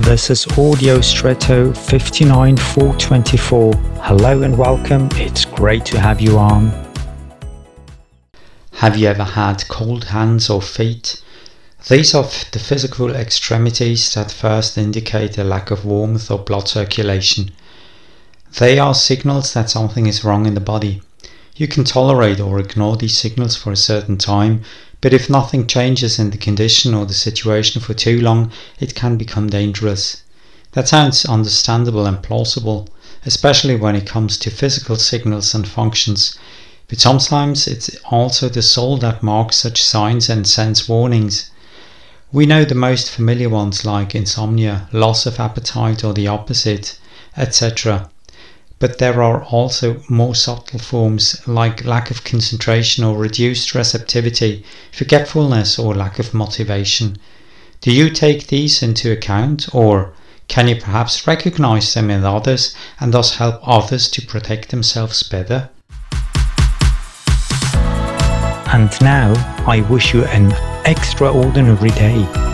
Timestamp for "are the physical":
12.14-13.14